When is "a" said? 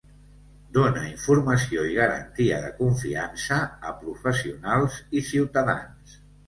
3.87-3.95